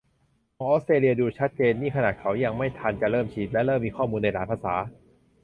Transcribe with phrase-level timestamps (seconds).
[0.57, 4.75] ของออสเตรเลีย ดูชัดเจน นี่ขนาดเค้ายังไม่ทันจะเริ่มฉีด และมีข้อมูลในหลายภาษา